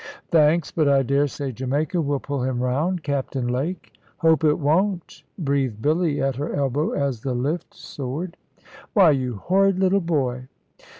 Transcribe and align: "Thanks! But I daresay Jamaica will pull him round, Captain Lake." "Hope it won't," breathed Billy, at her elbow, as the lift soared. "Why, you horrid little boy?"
"Thanks! 0.31 0.71
But 0.71 0.87
I 0.89 1.03
daresay 1.03 1.51
Jamaica 1.51 2.01
will 2.01 2.19
pull 2.19 2.41
him 2.41 2.59
round, 2.63 3.03
Captain 3.03 3.47
Lake." 3.47 3.93
"Hope 4.17 4.43
it 4.43 4.57
won't," 4.57 5.21
breathed 5.37 5.79
Billy, 5.79 6.19
at 6.19 6.37
her 6.37 6.55
elbow, 6.55 6.93
as 6.93 7.21
the 7.21 7.35
lift 7.35 7.75
soared. 7.75 8.35
"Why, 8.93 9.11
you 9.11 9.35
horrid 9.35 9.77
little 9.77 10.01
boy?" 10.01 10.47